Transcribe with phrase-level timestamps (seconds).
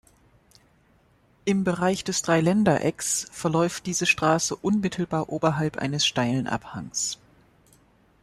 [1.45, 7.19] Im Bereich des Dreiländerecks verläuft diese Straße unmittelbar oberhalb eines steilen Abhangs.